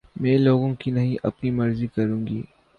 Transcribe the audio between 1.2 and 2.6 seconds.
اپنی مرضی کروں گی